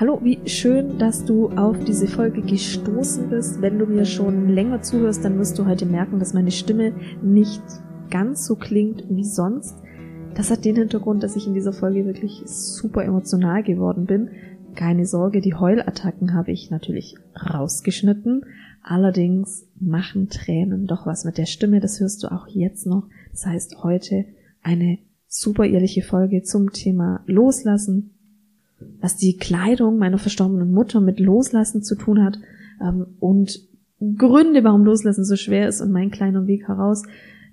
[0.00, 3.60] Hallo, wie schön, dass du auf diese Folge gestoßen bist.
[3.60, 7.60] Wenn du mir schon länger zuhörst, dann wirst du heute merken, dass meine Stimme nicht
[8.08, 9.76] ganz so klingt wie sonst.
[10.34, 14.30] Das hat den Hintergrund, dass ich in dieser Folge wirklich super emotional geworden bin.
[14.74, 18.46] Keine Sorge, die Heulattacken habe ich natürlich rausgeschnitten.
[18.82, 21.78] Allerdings machen Tränen doch was mit der Stimme.
[21.78, 23.06] Das hörst du auch jetzt noch.
[23.32, 24.24] Das heißt, heute
[24.62, 24.96] eine
[25.26, 28.14] super ehrliche Folge zum Thema Loslassen,
[29.00, 32.38] was die Kleidung meiner verstorbenen Mutter mit Loslassen zu tun hat
[32.80, 33.68] ähm, und
[34.16, 37.02] Gründe, warum Loslassen so schwer ist und mein kleiner Weg heraus,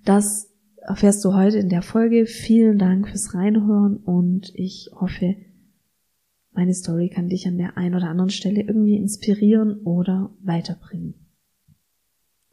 [0.05, 2.25] das erfährst du heute in der Folge.
[2.25, 5.35] Vielen Dank fürs Reinhören und ich hoffe,
[6.53, 11.13] meine Story kann dich an der einen oder anderen Stelle irgendwie inspirieren oder weiterbringen.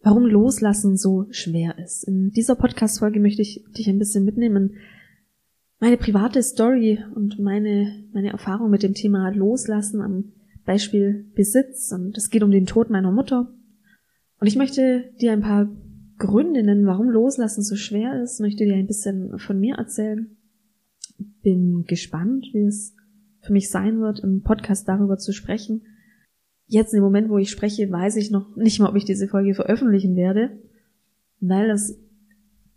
[0.03, 2.05] Warum Loslassen so schwer ist.
[2.05, 4.75] In dieser Podcast-Folge möchte ich dich ein bisschen mitnehmen
[5.85, 10.33] meine private Story und meine, meine Erfahrung mit dem Thema Loslassen am
[10.65, 13.53] Beispiel Besitz und es geht um den Tod meiner Mutter.
[14.41, 15.69] Und ich möchte dir ein paar
[16.17, 20.35] Gründe nennen, warum Loslassen so schwer ist, möchte dir ein bisschen von mir erzählen.
[21.43, 22.97] Bin gespannt, wie es
[23.43, 25.83] für mich sein wird, im Podcast darüber zu sprechen.
[26.67, 29.53] Jetzt im Moment, wo ich spreche, weiß ich noch nicht mal, ob ich diese Folge
[29.53, 30.59] veröffentlichen werde,
[31.41, 32.01] weil es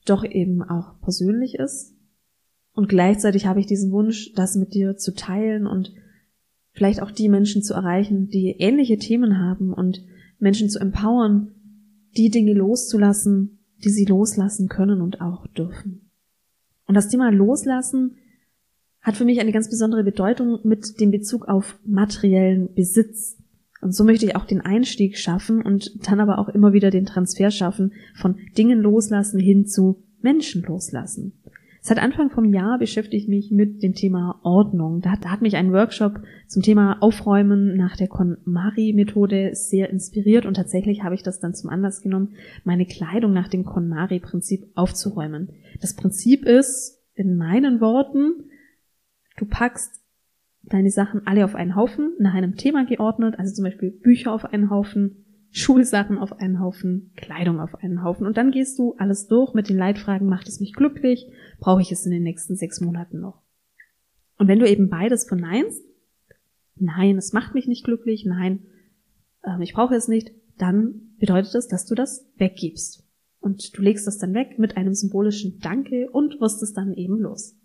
[0.03, 1.96] doch eben auch persönlich ist
[2.77, 5.95] und gleichzeitig habe ich diesen Wunsch, das mit dir zu teilen und
[6.73, 10.05] vielleicht auch die Menschen zu erreichen, die ähnliche Themen haben und
[10.37, 11.55] Menschen zu empowern,
[12.15, 16.11] die Dinge loszulassen, die sie loslassen können und auch dürfen.
[16.85, 18.17] Und das Thema Loslassen
[19.01, 23.39] hat für mich eine ganz besondere Bedeutung mit dem Bezug auf materiellen Besitz.
[23.81, 27.07] Und so möchte ich auch den Einstieg schaffen und dann aber auch immer wieder den
[27.07, 31.33] Transfer schaffen von Dingen loslassen hin zu Menschen loslassen.
[31.81, 35.01] Seit Anfang vom Jahr beschäftige ich mich mit dem Thema Ordnung.
[35.01, 40.55] Da, da hat mich ein Workshop zum Thema Aufräumen nach der KonMari-Methode sehr inspiriert und
[40.55, 45.49] tatsächlich habe ich das dann zum Anlass genommen, meine Kleidung nach dem KonMari-Prinzip aufzuräumen.
[45.79, 48.49] Das Prinzip ist, in meinen Worten,
[49.37, 50.01] du packst
[50.63, 54.45] deine Sachen alle auf einen Haufen, nach einem Thema geordnet, also zum Beispiel Bücher auf
[54.45, 55.25] einen Haufen,
[55.57, 58.27] Schulsachen auf einen Haufen, Kleidung auf einen Haufen.
[58.27, 61.27] Und dann gehst du alles durch mit den Leitfragen, macht es mich glücklich?
[61.59, 63.41] Brauche ich es in den nächsten sechs Monaten noch?
[64.37, 65.83] Und wenn du eben beides verneinst,
[66.75, 68.67] nein, es macht mich nicht glücklich, nein,
[69.43, 73.03] äh, ich brauche es nicht, dann bedeutet das, dass du das weggibst.
[73.39, 77.19] Und du legst das dann weg mit einem symbolischen Danke und wirst es dann eben
[77.19, 77.55] los.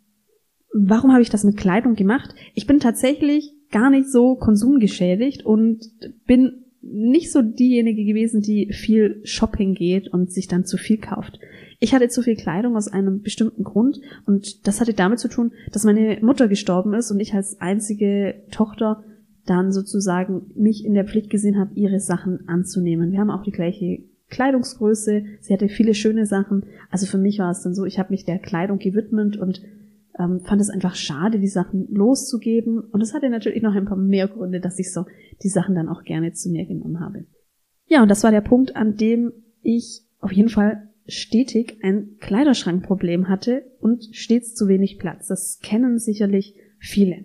[0.72, 2.34] Warum habe ich das mit Kleidung gemacht?
[2.54, 5.84] Ich bin tatsächlich gar nicht so konsumgeschädigt und
[6.26, 11.38] bin nicht so diejenige gewesen, die viel Shopping geht und sich dann zu viel kauft.
[11.78, 15.52] Ich hatte zu viel Kleidung aus einem bestimmten Grund und das hatte damit zu tun,
[15.72, 19.04] dass meine Mutter gestorben ist und ich als einzige Tochter
[19.46, 23.12] dann sozusagen mich in der Pflicht gesehen habe, ihre Sachen anzunehmen.
[23.12, 26.64] Wir haben auch die gleiche Kleidungsgröße, sie hatte viele schöne Sachen.
[26.90, 29.62] Also für mich war es dann so, ich habe mich der Kleidung gewidmet und
[30.18, 32.80] ähm, fand es einfach schade, die Sachen loszugeben.
[32.80, 35.06] Und es hatte natürlich noch ein paar mehr Gründe, dass ich so
[35.42, 37.26] die Sachen dann auch gerne zu mir genommen habe.
[37.86, 43.28] Ja, und das war der Punkt, an dem ich auf jeden Fall stetig ein Kleiderschrankproblem
[43.28, 45.28] hatte und stets zu wenig Platz.
[45.28, 47.24] Das kennen sicherlich viele.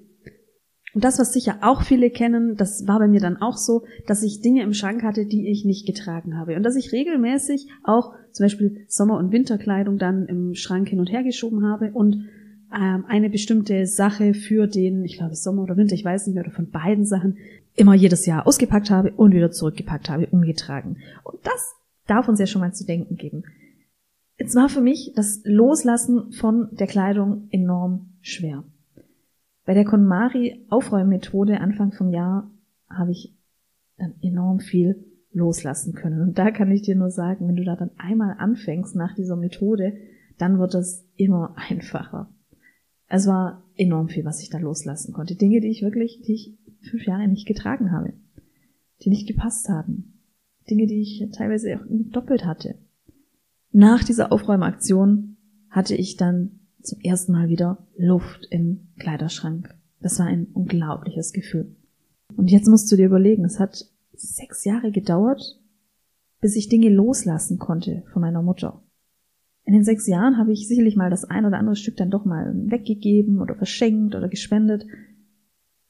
[0.94, 4.24] Und das, was sicher auch viele kennen, das war bei mir dann auch so, dass
[4.24, 6.56] ich Dinge im Schrank hatte, die ich nicht getragen habe.
[6.56, 11.12] Und dass ich regelmäßig auch zum Beispiel Sommer- und Winterkleidung dann im Schrank hin und
[11.12, 12.26] her geschoben habe und
[12.74, 16.44] ähm, eine bestimmte Sache für den, ich glaube Sommer oder Winter, ich weiß nicht mehr,
[16.44, 17.38] oder von beiden Sachen,
[17.76, 20.98] immer jedes Jahr ausgepackt habe und wieder zurückgepackt habe, umgetragen.
[21.24, 21.76] Und das
[22.08, 23.44] darf uns ja schon mal zu denken geben.
[24.38, 28.64] Es war für mich das Loslassen von der Kleidung enorm schwer.
[29.66, 32.50] Bei der KonMari Aufräummethode Anfang vom Jahr
[32.90, 33.36] habe ich
[33.98, 35.04] dann enorm viel
[35.34, 36.22] loslassen können.
[36.22, 39.36] Und da kann ich dir nur sagen, wenn du da dann einmal anfängst nach dieser
[39.36, 39.98] Methode,
[40.38, 42.30] dann wird es immer einfacher.
[43.08, 45.36] Es war enorm viel, was ich da loslassen konnte.
[45.36, 48.14] Dinge, die ich wirklich, die ich fünf Jahre nicht getragen habe,
[49.02, 50.22] die nicht gepasst haben.
[50.70, 52.76] Dinge, die ich teilweise auch doppelt hatte.
[53.72, 55.38] Nach dieser Aufräumaktion
[55.70, 59.76] hatte ich dann zum ersten Mal wieder Luft im Kleiderschrank.
[60.02, 61.76] Das war ein unglaubliches Gefühl.
[62.36, 65.60] Und jetzt musst du dir überlegen, es hat sechs Jahre gedauert,
[66.42, 68.82] bis ich Dinge loslassen konnte von meiner Mutter.
[69.68, 72.24] In den sechs Jahren habe ich sicherlich mal das ein oder andere Stück dann doch
[72.24, 74.86] mal weggegeben oder verschenkt oder gespendet.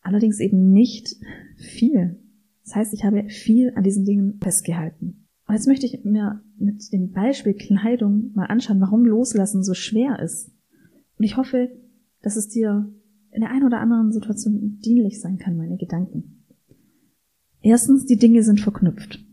[0.02, 1.16] Allerdings eben nicht
[1.58, 2.18] viel.
[2.64, 5.28] Das heißt, ich habe viel an diesen Dingen festgehalten.
[5.48, 10.18] Und jetzt möchte ich mir mit dem Beispiel Kleidung mal anschauen, warum Loslassen so schwer
[10.24, 10.50] ist.
[11.20, 11.70] Und ich hoffe,
[12.24, 12.92] dass es dir
[13.30, 16.44] in der einen oder anderen Situation dienlich sein kann, meine Gedanken.
[17.62, 19.24] Erstens, die Dinge sind verknüpft.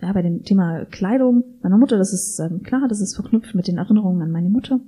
[0.00, 3.66] Ja, bei dem Thema Kleidung meiner Mutter, das ist ähm, klar, das ist verknüpft mit
[3.66, 4.80] den Erinnerungen an meine Mutter.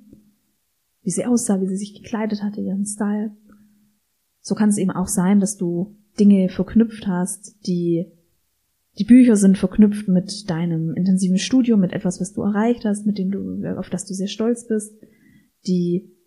[1.02, 3.34] Wie sie aussah, wie sie sich gekleidet hatte, ihren Style.
[4.40, 8.12] So kann es eben auch sein, dass du Dinge verknüpft hast, die
[8.98, 13.16] die Bücher sind verknüpft mit deinem intensiven Studium, mit etwas, was du erreicht hast, mit
[13.16, 14.92] dem du, auf das du sehr stolz bist.
[15.68, 16.17] Die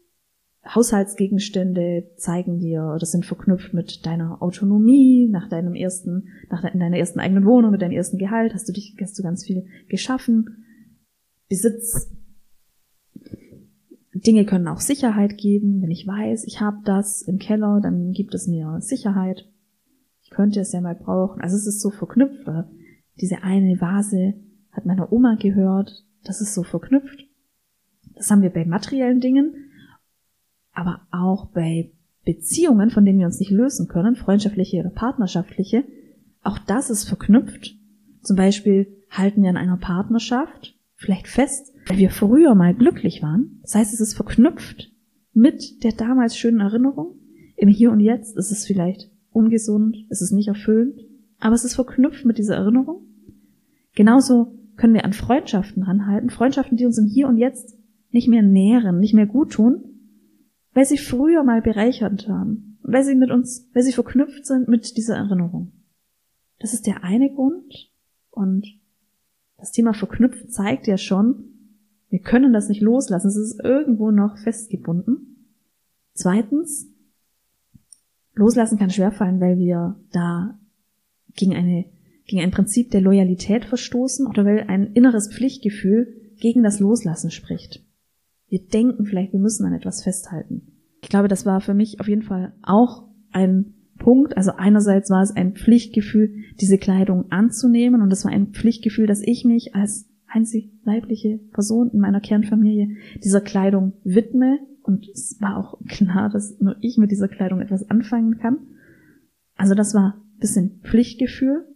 [0.64, 6.98] Haushaltsgegenstände zeigen dir, das sind verknüpft mit deiner Autonomie, nach deinem ersten, nach in deiner
[6.98, 10.66] ersten eigenen Wohnung, mit deinem ersten Gehalt, hast du dich, hast du ganz viel geschaffen.
[11.50, 12.12] Besitz.
[14.14, 15.82] Dinge können auch Sicherheit geben.
[15.82, 19.52] Wenn ich weiß, ich habe das im Keller, dann gibt es mir Sicherheit
[20.32, 21.42] könnte es ja mal brauchen.
[21.42, 22.48] Also es ist so verknüpft.
[23.20, 24.34] Diese eine Vase
[24.72, 26.06] hat meiner Oma gehört.
[26.24, 27.28] Das ist so verknüpft.
[28.16, 29.71] Das haben wir bei materiellen Dingen,
[30.74, 31.92] aber auch bei
[32.24, 35.84] Beziehungen, von denen wir uns nicht lösen können, freundschaftliche oder partnerschaftliche.
[36.44, 37.76] Auch das ist verknüpft.
[38.22, 43.60] Zum Beispiel halten wir an einer Partnerschaft vielleicht fest, weil wir früher mal glücklich waren.
[43.64, 44.92] Das heißt, es ist verknüpft
[45.34, 47.16] mit der damals schönen Erinnerung.
[47.58, 51.00] Im Hier und Jetzt ist es vielleicht ungesund, es ist nicht erfüllend,
[51.40, 53.08] aber es ist verknüpft mit dieser Erinnerung.
[53.96, 57.78] Genauso können wir an Freundschaften ranhalten, Freundschaften, die uns im Hier und Jetzt
[58.12, 59.91] nicht mehr nähren, nicht mehr gut tun,
[60.74, 64.98] weil sie früher mal bereichernd waren, weil sie mit uns, weil sie verknüpft sind mit
[64.98, 65.72] dieser Erinnerung.
[66.60, 67.92] Das ist der eine Grund
[68.30, 68.68] und
[69.58, 71.52] das Thema verknüpft zeigt ja schon,
[72.10, 75.48] wir können das nicht loslassen, es ist irgendwo noch festgebunden.
[76.14, 76.88] Zweitens,
[78.34, 80.60] Loslassen kann schwerfallen, weil wir da
[81.36, 81.86] gegen eine,
[82.26, 87.84] gegen ein Prinzip der Loyalität verstoßen oder weil ein inneres Pflichtgefühl gegen das Loslassen spricht.
[88.52, 90.74] Wir denken vielleicht, wir müssen an etwas festhalten.
[91.02, 94.36] Ich glaube, das war für mich auf jeden Fall auch ein Punkt.
[94.36, 99.22] Also einerseits war es ein Pflichtgefühl, diese Kleidung anzunehmen und es war ein Pflichtgefühl, dass
[99.22, 105.56] ich mich als einzig weibliche Person in meiner Kernfamilie dieser Kleidung widme und es war
[105.56, 108.58] auch klar, dass nur ich mit dieser Kleidung etwas anfangen kann.
[109.56, 111.68] Also das war ein bisschen Pflichtgefühl.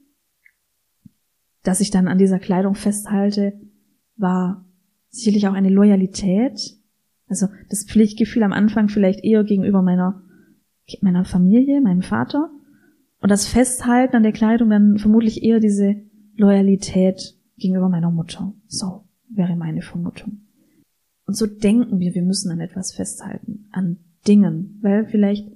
[1.63, 3.54] Dass ich dann an dieser Kleidung festhalte,
[4.18, 4.66] war
[5.15, 6.77] sicherlich auch eine Loyalität.
[7.27, 10.21] Also das Pflichtgefühl am Anfang vielleicht eher gegenüber meiner,
[11.01, 12.51] meiner Familie, meinem Vater.
[13.19, 15.95] Und das Festhalten an der Kleidung dann vermutlich eher diese
[16.35, 18.53] Loyalität gegenüber meiner Mutter.
[18.67, 20.41] So wäre meine Vermutung.
[21.25, 23.97] Und so denken wir, wir müssen an etwas festhalten, an
[24.27, 25.51] Dingen, weil vielleicht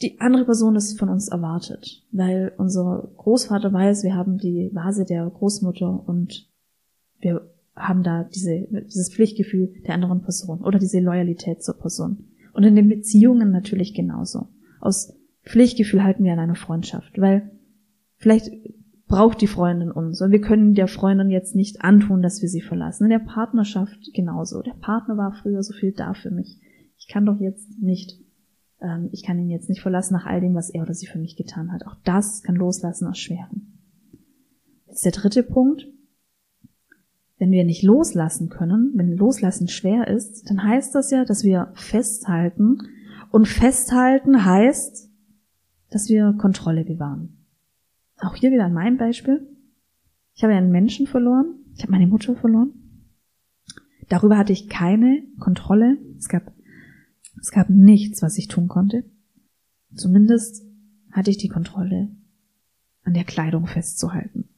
[0.00, 5.04] die andere Person es von uns erwartet, weil unser Großvater weiß, wir haben die Vase
[5.04, 6.48] der Großmutter und
[7.18, 7.50] wir
[7.80, 12.26] haben da diese, dieses Pflichtgefühl der anderen Person oder diese Loyalität zur Person.
[12.52, 14.48] Und in den Beziehungen natürlich genauso.
[14.80, 17.50] Aus Pflichtgefühl halten wir an einer Freundschaft, weil
[18.16, 18.50] vielleicht
[19.10, 20.22] braucht die Freundin uns.
[20.22, 23.04] Und wir können der Freundin jetzt nicht antun, dass wir sie verlassen.
[23.04, 24.62] In der Partnerschaft genauso.
[24.62, 26.60] Der Partner war früher so viel da für mich.
[26.96, 28.20] Ich kann doch jetzt nicht,
[28.80, 31.18] ähm, ich kann ihn jetzt nicht verlassen nach all dem, was er oder sie für
[31.18, 31.86] mich getan hat.
[31.86, 33.78] Auch das kann Loslassen erschweren.
[34.86, 35.86] Jetzt der dritte Punkt.
[37.40, 41.72] Wenn wir nicht loslassen können, wenn Loslassen schwer ist, dann heißt das ja, dass wir
[41.74, 42.82] festhalten.
[43.30, 45.10] Und festhalten heißt,
[45.88, 47.46] dass wir Kontrolle bewahren.
[48.18, 49.48] Auch hier wieder an meinem Beispiel.
[50.34, 51.54] Ich habe einen Menschen verloren.
[51.74, 52.74] Ich habe meine Mutter verloren.
[54.10, 55.96] Darüber hatte ich keine Kontrolle.
[56.18, 56.52] Es gab,
[57.40, 59.04] es gab nichts, was ich tun konnte.
[59.94, 60.62] Zumindest
[61.10, 62.10] hatte ich die Kontrolle,
[63.02, 64.50] an der Kleidung festzuhalten.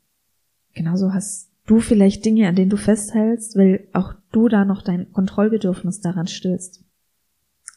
[0.74, 5.12] Genauso hast du vielleicht Dinge, an denen du festhältst, weil auch du da noch dein
[5.12, 6.84] Kontrollbedürfnis daran stillst.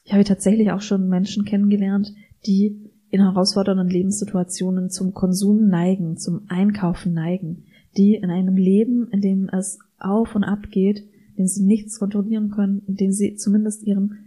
[0.03, 2.13] Ich habe tatsächlich auch schon Menschen kennengelernt,
[2.45, 7.63] die in herausfordernden Lebenssituationen zum Konsum neigen, zum Einkaufen neigen,
[7.97, 10.99] die in einem Leben, in dem es auf und ab geht,
[11.35, 14.19] in dem sie nichts kontrollieren können, in dem sie zumindest ihren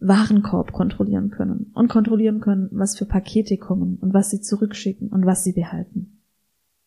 [0.00, 5.24] Warenkorb kontrollieren können und kontrollieren können, was für Pakete kommen und was sie zurückschicken und
[5.24, 6.18] was sie behalten.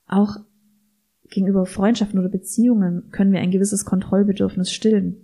[0.07, 0.37] Auch
[1.35, 5.17] gegenüber Freundschaften oder Beziehungen können wir ein gewisses Kontrollbedürfnis stillen.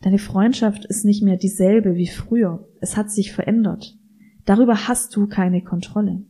[0.00, 2.68] Deine Freundschaft ist nicht mehr dieselbe wie früher.
[2.80, 3.96] Es hat sich verändert.
[4.44, 6.22] Darüber hast du keine Kontrolle.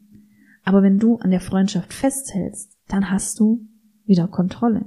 [0.65, 3.67] Aber wenn du an der Freundschaft festhältst, dann hast du
[4.07, 4.87] wieder Kontrolle.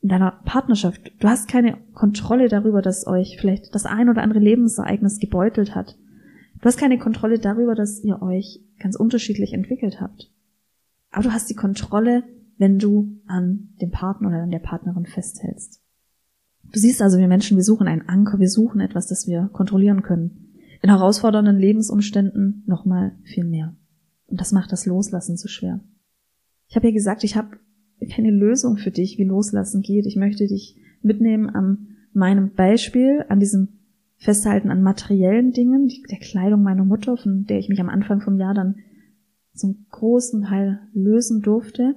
[0.00, 4.40] In deiner Partnerschaft, du hast keine Kontrolle darüber, dass euch vielleicht das ein oder andere
[4.40, 5.98] Lebensereignis gebeutelt hat.
[6.60, 10.30] Du hast keine Kontrolle darüber, dass ihr euch ganz unterschiedlich entwickelt habt.
[11.10, 12.24] Aber du hast die Kontrolle,
[12.58, 15.80] wenn du an dem Partner oder an der Partnerin festhältst.
[16.72, 20.02] Du siehst also, wir Menschen, wir suchen einen Anker, wir suchen etwas, das wir kontrollieren
[20.02, 20.42] können.
[20.82, 23.74] in herausfordernden Lebensumständen nochmal viel mehr.
[24.26, 25.80] Und das macht das Loslassen so schwer.
[26.68, 27.56] Ich habe ja gesagt, ich habe
[28.10, 30.06] keine Lösung für dich, wie Loslassen geht.
[30.06, 33.68] Ich möchte dich mitnehmen an meinem Beispiel, an diesem
[34.18, 38.38] Festhalten an materiellen Dingen, der Kleidung meiner Mutter, von der ich mich am Anfang vom
[38.38, 38.76] Jahr dann
[39.54, 41.96] zum großen Teil lösen durfte,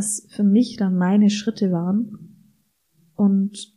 [0.00, 2.16] was für mich dann meine Schritte waren.
[3.14, 3.70] Und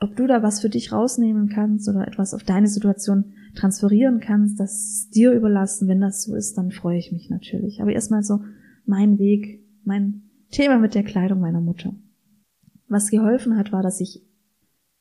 [0.00, 4.58] ob du da was für dich rausnehmen kannst oder etwas auf deine Situation transferieren kannst,
[4.58, 5.86] das dir überlassen.
[5.86, 7.80] Wenn das so ist, dann freue ich mich natürlich.
[7.80, 8.40] Aber erstmal so
[8.86, 11.94] mein Weg, mein Thema mit der Kleidung meiner Mutter.
[12.88, 14.26] Was geholfen hat, war, dass ich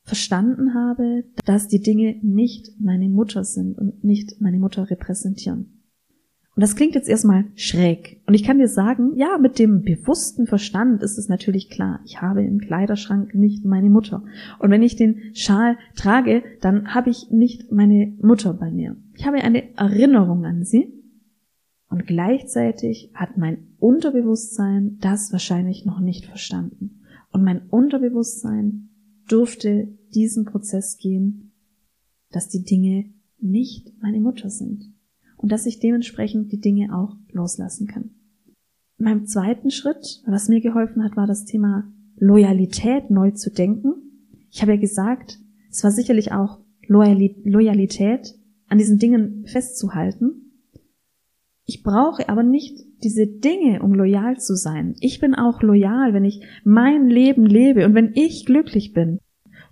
[0.04, 5.75] verstanden habe, dass die Dinge nicht meine Mutter sind und nicht meine Mutter repräsentieren.
[6.56, 8.22] Und das klingt jetzt erstmal schräg.
[8.28, 12.22] Und ich kann dir sagen, ja, mit dem bewussten Verstand ist es natürlich klar, ich
[12.22, 14.24] habe im Kleiderschrank nicht meine Mutter.
[14.60, 18.96] Und wenn ich den Schal trage, dann habe ich nicht meine Mutter bei mir.
[19.16, 20.94] Ich habe eine Erinnerung an sie.
[21.90, 27.02] Und gleichzeitig hat mein Unterbewusstsein das wahrscheinlich noch nicht verstanden.
[27.32, 28.90] Und mein Unterbewusstsein
[29.28, 31.52] durfte diesen Prozess gehen,
[32.32, 34.95] dass die Dinge nicht meine Mutter sind
[35.46, 38.10] und dass ich dementsprechend die Dinge auch loslassen kann.
[38.98, 43.94] In meinem zweiten Schritt, was mir geholfen hat, war das Thema Loyalität neu zu denken.
[44.50, 45.38] Ich habe ja gesagt,
[45.70, 48.34] es war sicherlich auch Loyalität,
[48.70, 50.64] an diesen Dingen festzuhalten.
[51.68, 54.96] Ich brauche aber nicht diese Dinge, um loyal zu sein.
[55.00, 59.20] Ich bin auch loyal, wenn ich mein Leben lebe und wenn ich glücklich bin.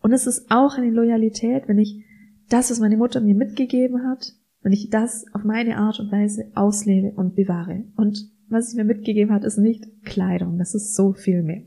[0.03, 2.05] Und es ist auch eine Loyalität, wenn ich
[2.47, 6.51] das, was meine Mutter mir mitgegeben hat, wenn ich das auf meine Art und Weise
[6.55, 7.83] auslebe und bewahre.
[7.97, 11.63] Und was sie mir mitgegeben hat, ist nicht Kleidung, das ist so viel mehr.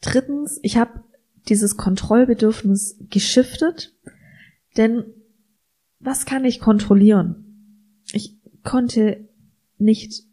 [0.00, 1.00] Drittens, ich habe
[1.48, 3.94] dieses Kontrollbedürfnis geschiftet,
[4.76, 5.04] denn
[5.98, 8.02] was kann ich kontrollieren?
[8.12, 9.28] Ich konnte
[9.78, 10.24] nicht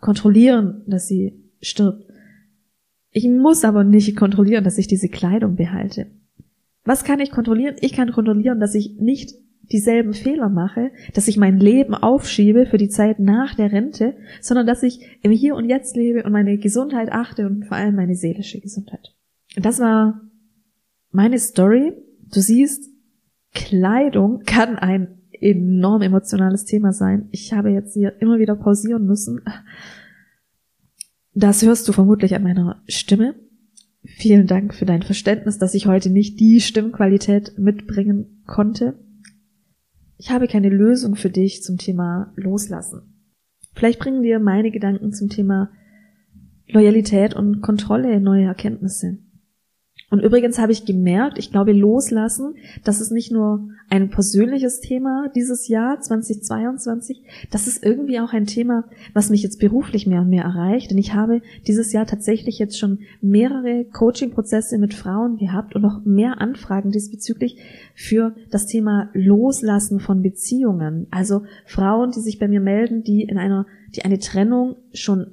[0.00, 2.04] kontrollieren, dass sie stirbt.
[3.10, 6.10] Ich muss aber nicht kontrollieren, dass ich diese Kleidung behalte.
[6.84, 7.76] Was kann ich kontrollieren?
[7.80, 9.34] Ich kann kontrollieren, dass ich nicht
[9.72, 14.66] dieselben Fehler mache, dass ich mein Leben aufschiebe für die Zeit nach der Rente, sondern
[14.66, 18.14] dass ich im Hier und Jetzt lebe und meine Gesundheit achte und vor allem meine
[18.14, 19.14] seelische Gesundheit.
[19.56, 20.20] Und das war
[21.10, 21.92] meine Story.
[22.32, 22.90] Du siehst,
[23.54, 27.28] Kleidung kann ein enorm emotionales Thema sein.
[27.30, 29.42] Ich habe jetzt hier immer wieder pausieren müssen.
[31.34, 33.34] Das hörst du vermutlich an meiner Stimme.
[34.04, 38.94] Vielen Dank für dein Verständnis, dass ich heute nicht die Stimmqualität mitbringen konnte
[40.18, 43.16] ich habe keine Lösung für dich zum Thema Loslassen.
[43.74, 45.70] Vielleicht bringen dir meine Gedanken zum Thema
[46.68, 49.18] Loyalität und Kontrolle neue Erkenntnisse.
[50.16, 52.54] Und übrigens habe ich gemerkt, ich glaube, loslassen,
[52.84, 58.46] das ist nicht nur ein persönliches Thema dieses Jahr 2022, das ist irgendwie auch ein
[58.46, 60.90] Thema, was mich jetzt beruflich mehr und mehr erreicht.
[60.90, 66.06] Denn ich habe dieses Jahr tatsächlich jetzt schon mehrere Coaching-Prozesse mit Frauen gehabt und noch
[66.06, 67.58] mehr Anfragen diesbezüglich
[67.94, 71.08] für das Thema Loslassen von Beziehungen.
[71.10, 75.26] Also Frauen, die sich bei mir melden, die in einer, die eine Trennung schon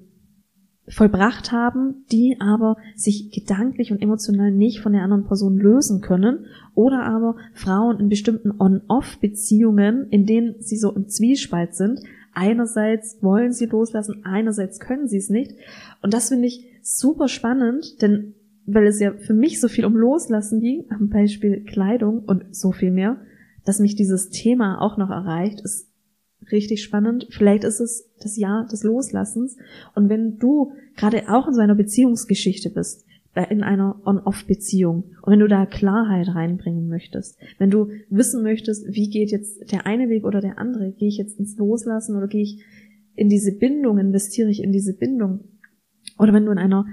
[0.87, 6.45] vollbracht haben, die aber sich gedanklich und emotional nicht von der anderen Person lösen können
[6.75, 12.01] oder aber Frauen in bestimmten On-Off-Beziehungen, in denen sie so im Zwiespalt sind.
[12.33, 15.53] Einerseits wollen sie loslassen, einerseits können sie es nicht.
[16.01, 18.33] Und das finde ich super spannend, denn
[18.65, 22.71] weil es ja für mich so viel um Loslassen ging, am Beispiel Kleidung und so
[22.71, 23.17] viel mehr,
[23.65, 25.92] dass mich dieses Thema auch noch erreicht, ist
[26.51, 27.27] richtig spannend.
[27.29, 29.57] Vielleicht ist es das Jahr des Loslassens.
[29.95, 33.05] Und wenn du gerade auch in so einer Beziehungsgeschichte bist,
[33.49, 39.09] in einer On-Off-Beziehung und wenn du da Klarheit reinbringen möchtest, wenn du wissen möchtest, wie
[39.09, 42.43] geht jetzt der eine Weg oder der andere, gehe ich jetzt ins Loslassen oder gehe
[42.43, 42.63] ich
[43.15, 45.45] in diese Bindung, investiere ich in diese Bindung,
[46.19, 46.85] oder wenn du in einer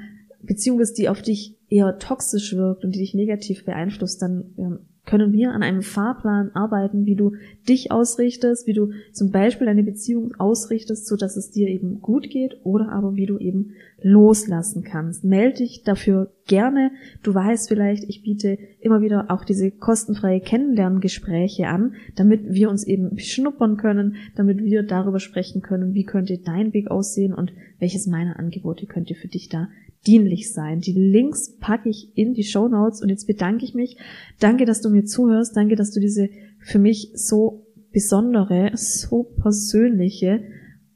[0.43, 4.79] Beziehung bist, die auf dich eher toxisch wirkt und die dich negativ beeinflusst, dann ähm,
[5.07, 7.33] können wir an einem Fahrplan arbeiten, wie du
[7.69, 12.31] dich ausrichtest, wie du zum Beispiel deine Beziehung ausrichtest, so dass es dir eben gut
[12.31, 15.25] geht oder aber wie du eben loslassen kannst.
[15.25, 16.91] Melde dich dafür gerne.
[17.23, 22.85] Du weißt vielleicht, ich biete immer wieder auch diese kostenfreie Kennenlerngespräche an, damit wir uns
[22.85, 28.07] eben beschnuppern können, damit wir darüber sprechen können, wie könnte dein Weg aussehen und welches
[28.07, 29.69] meiner Angebote könnte für dich da
[30.07, 30.81] dienlich sein.
[30.81, 33.97] Die Links packe ich in die Show Notes und jetzt bedanke ich mich.
[34.39, 35.57] Danke, dass du mir zuhörst.
[35.57, 40.43] Danke, dass du diese für mich so besondere, so persönliche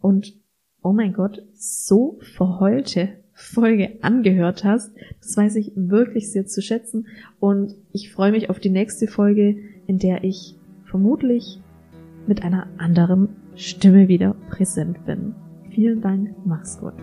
[0.00, 0.34] und
[0.82, 4.92] oh mein Gott, so verheulte Folge angehört hast.
[5.20, 7.06] Das weiß ich wirklich sehr zu schätzen
[7.40, 9.56] und ich freue mich auf die nächste Folge,
[9.86, 11.60] in der ich vermutlich
[12.26, 15.34] mit einer anderen Stimme wieder präsent bin.
[15.70, 16.94] Vielen Dank, mach's gut.